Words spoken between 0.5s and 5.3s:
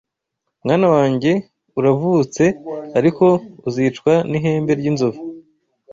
Mwana wange uravutse ariko uzicwa n’ihembe ry’inzovu